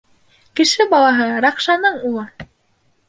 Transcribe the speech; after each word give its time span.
—Кеше 0.59 0.87
балаһы, 0.95 1.27
Ракшаның 1.47 2.03
улы! 2.11 2.25